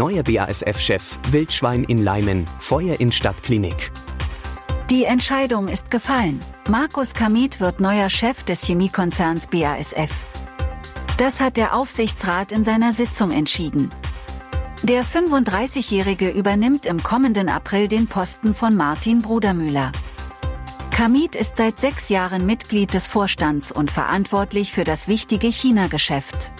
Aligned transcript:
Neuer 0.00 0.22
BASF-Chef, 0.22 1.18
Wildschwein 1.30 1.84
in 1.84 2.02
Leimen, 2.02 2.46
Feuer 2.58 2.98
in 3.00 3.12
Stadtklinik. 3.12 3.92
Die 4.88 5.04
Entscheidung 5.04 5.68
ist 5.68 5.90
gefallen. 5.90 6.40
Markus 6.70 7.12
Kamit 7.12 7.60
wird 7.60 7.80
neuer 7.80 8.08
Chef 8.08 8.42
des 8.44 8.64
Chemiekonzerns 8.64 9.48
BASF. 9.48 10.10
Das 11.18 11.42
hat 11.42 11.58
der 11.58 11.74
Aufsichtsrat 11.74 12.50
in 12.50 12.64
seiner 12.64 12.94
Sitzung 12.94 13.30
entschieden. 13.30 13.90
Der 14.84 15.04
35-Jährige 15.04 16.30
übernimmt 16.30 16.86
im 16.86 17.02
kommenden 17.02 17.50
April 17.50 17.86
den 17.86 18.06
Posten 18.06 18.54
von 18.54 18.74
Martin 18.74 19.20
Brudermüller. 19.20 19.92
Kamit 20.92 21.36
ist 21.36 21.58
seit 21.58 21.78
sechs 21.78 22.08
Jahren 22.08 22.46
Mitglied 22.46 22.94
des 22.94 23.06
Vorstands 23.06 23.70
und 23.70 23.90
verantwortlich 23.90 24.72
für 24.72 24.84
das 24.84 25.08
wichtige 25.08 25.48
China-Geschäft. 25.48 26.52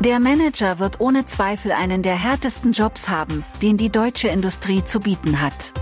Der 0.00 0.18
Manager 0.18 0.80
wird 0.80 1.00
ohne 1.00 1.24
Zweifel 1.24 1.72
einen 1.72 2.02
der 2.02 2.16
härtesten 2.16 2.72
Jobs 2.72 3.08
haben, 3.08 3.44
den 3.62 3.76
die 3.76 3.90
deutsche 3.90 4.28
Industrie 4.28 4.84
zu 4.84 5.00
bieten 5.00 5.40
hat. 5.40 5.72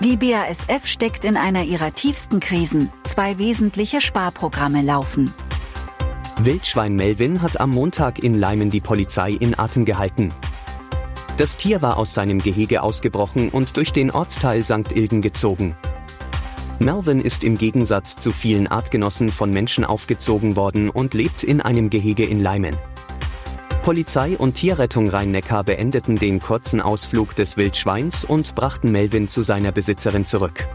Die 0.00 0.16
BASF 0.16 0.86
steckt 0.86 1.24
in 1.24 1.36
einer 1.36 1.62
ihrer 1.62 1.94
tiefsten 1.94 2.40
Krisen, 2.40 2.90
zwei 3.04 3.38
wesentliche 3.38 4.00
Sparprogramme 4.00 4.82
laufen. 4.82 5.32
Wildschwein 6.40 6.96
Melvin 6.96 7.40
hat 7.40 7.60
am 7.60 7.70
Montag 7.70 8.18
in 8.18 8.38
Leimen 8.38 8.70
die 8.70 8.80
Polizei 8.80 9.32
in 9.32 9.58
Atem 9.58 9.84
gehalten. 9.84 10.32
Das 11.36 11.56
Tier 11.56 11.82
war 11.82 11.98
aus 11.98 12.12
seinem 12.12 12.38
Gehege 12.38 12.82
ausgebrochen 12.82 13.50
und 13.50 13.76
durch 13.76 13.92
den 13.92 14.10
Ortsteil 14.10 14.64
St. 14.64 14.92
Ilgen 14.94 15.22
gezogen. 15.22 15.76
Melvin 16.78 17.20
ist 17.20 17.44
im 17.44 17.58
Gegensatz 17.58 18.16
zu 18.16 18.30
vielen 18.30 18.66
Artgenossen 18.66 19.28
von 19.28 19.50
Menschen 19.50 19.84
aufgezogen 19.84 20.56
worden 20.56 20.88
und 20.88 21.14
lebt 21.14 21.42
in 21.42 21.60
einem 21.60 21.90
Gehege 21.90 22.24
in 22.24 22.40
Leimen. 22.40 22.74
Polizei 23.82 24.36
und 24.36 24.54
Tierrettung 24.54 25.08
Rhein-Neckar 25.08 25.64
beendeten 25.64 26.16
den 26.16 26.40
kurzen 26.40 26.80
Ausflug 26.80 27.34
des 27.34 27.56
Wildschweins 27.56 28.24
und 28.24 28.54
brachten 28.54 28.92
Melvin 28.92 29.28
zu 29.28 29.42
seiner 29.42 29.72
Besitzerin 29.72 30.24
zurück. 30.24 30.66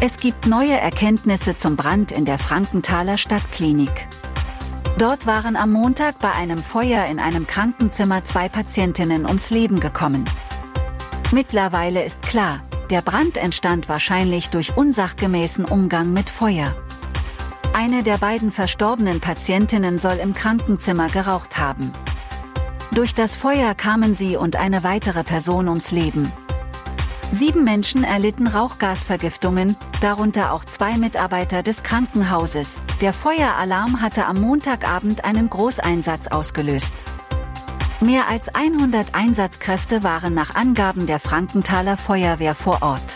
Es 0.00 0.18
gibt 0.18 0.46
neue 0.46 0.78
Erkenntnisse 0.78 1.56
zum 1.56 1.76
Brand 1.76 2.12
in 2.12 2.24
der 2.24 2.38
Frankenthaler 2.38 3.16
Stadtklinik. 3.16 4.08
Dort 4.98 5.26
waren 5.26 5.56
am 5.56 5.72
Montag 5.72 6.18
bei 6.18 6.32
einem 6.32 6.62
Feuer 6.62 7.06
in 7.06 7.18
einem 7.18 7.46
Krankenzimmer 7.46 8.24
zwei 8.24 8.48
Patientinnen 8.48 9.26
ums 9.26 9.50
Leben 9.50 9.80
gekommen. 9.80 10.24
Mittlerweile 11.32 12.04
ist 12.04 12.22
klar, 12.22 12.60
der 12.90 13.02
Brand 13.02 13.36
entstand 13.36 13.88
wahrscheinlich 13.88 14.48
durch 14.50 14.76
unsachgemäßen 14.76 15.64
Umgang 15.64 16.12
mit 16.12 16.30
Feuer. 16.30 16.74
Eine 17.78 18.02
der 18.02 18.16
beiden 18.16 18.52
verstorbenen 18.52 19.20
Patientinnen 19.20 19.98
soll 19.98 20.14
im 20.14 20.32
Krankenzimmer 20.32 21.10
geraucht 21.10 21.58
haben. 21.58 21.92
Durch 22.94 23.12
das 23.12 23.36
Feuer 23.36 23.74
kamen 23.74 24.14
sie 24.14 24.38
und 24.38 24.56
eine 24.56 24.82
weitere 24.82 25.22
Person 25.24 25.68
ums 25.68 25.90
Leben. 25.90 26.32
Sieben 27.32 27.64
Menschen 27.64 28.02
erlitten 28.02 28.46
Rauchgasvergiftungen, 28.46 29.76
darunter 30.00 30.54
auch 30.54 30.64
zwei 30.64 30.96
Mitarbeiter 30.96 31.62
des 31.62 31.82
Krankenhauses. 31.82 32.80
Der 33.02 33.12
Feueralarm 33.12 34.00
hatte 34.00 34.24
am 34.24 34.40
Montagabend 34.40 35.26
einen 35.26 35.50
Großeinsatz 35.50 36.28
ausgelöst. 36.28 36.94
Mehr 38.00 38.26
als 38.26 38.54
100 38.54 39.14
Einsatzkräfte 39.14 40.02
waren 40.02 40.32
nach 40.32 40.54
Angaben 40.54 41.04
der 41.04 41.18
Frankenthaler 41.18 41.98
Feuerwehr 41.98 42.54
vor 42.54 42.80
Ort. 42.80 43.15